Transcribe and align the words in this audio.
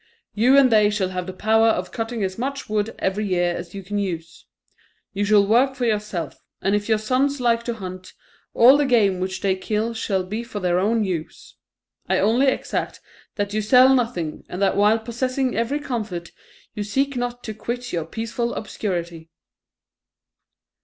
You 0.33 0.57
and 0.57 0.71
they 0.71 0.89
shall 0.89 1.09
have 1.09 1.27
the 1.27 1.31
power 1.31 1.67
of 1.67 1.91
cutting 1.91 2.23
as 2.23 2.35
much 2.39 2.67
wood 2.67 2.95
every 2.97 3.27
year 3.27 3.55
as 3.55 3.75
you 3.75 3.83
can 3.83 3.99
use; 3.99 4.47
you 5.13 5.23
shall 5.23 5.45
work 5.45 5.75
for 5.75 5.85
yourself; 5.85 6.43
and 6.59 6.73
if 6.73 6.89
your 6.89 6.97
sons 6.97 7.39
like 7.39 7.61
to 7.65 7.75
hunt, 7.75 8.13
all 8.55 8.77
the 8.77 8.87
game 8.87 9.19
which 9.19 9.41
they 9.41 9.55
kill 9.55 9.93
shall 9.93 10.23
be 10.23 10.43
for 10.43 10.59
their 10.59 10.79
own 10.79 11.03
use. 11.03 11.53
I 12.09 12.17
only 12.17 12.47
exact 12.47 12.99
that 13.35 13.53
you 13.53 13.61
sell 13.61 13.93
nothing, 13.93 14.43
and 14.49 14.59
that 14.59 14.75
while 14.75 14.97
possessing 14.97 15.55
every 15.55 15.79
comfort, 15.79 16.31
you 16.73 16.81
seek 16.83 17.15
not 17.15 17.43
to 17.43 17.53
quit 17.53 17.93
your 17.93 18.05
peaceful 18.05 18.55
obscurity." 18.55 19.29